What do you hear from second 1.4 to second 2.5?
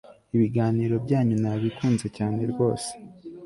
nabikunze cyane